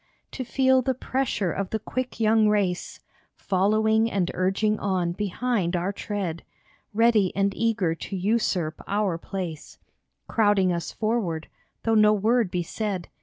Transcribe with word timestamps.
To 0.31 0.43
feel 0.43 0.81
the 0.81 0.95
pressure 0.95 1.51
of 1.51 1.69
the 1.69 1.77
quick 1.77 2.19
young 2.19 2.49
race 2.49 3.01
Following 3.35 4.09
and 4.09 4.31
urging 4.33 4.79
on 4.79 5.11
behind 5.11 5.75
our 5.75 5.93
tread, 5.93 6.41
Ready 6.91 7.31
and 7.35 7.55
eager 7.55 7.93
to 7.93 8.15
usurp 8.15 8.81
our 8.87 9.19
place, 9.19 9.77
Crowding 10.27 10.73
us 10.73 10.91
forward, 10.91 11.49
though 11.83 11.93
no 11.93 12.13
word 12.13 12.49
be 12.49 12.63
said 12.63 13.09